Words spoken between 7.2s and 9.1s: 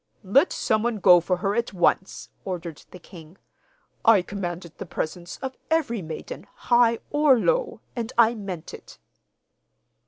low, and I meant it.